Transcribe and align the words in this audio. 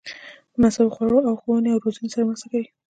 مناسبو 0.57 0.93
خوړو 0.95 1.19
او 1.27 1.33
ښوونې 1.41 1.69
او 1.71 1.81
روزنې 1.83 2.09
سره 2.13 2.25
مرسته 2.29 2.47
کوي. 2.51 2.67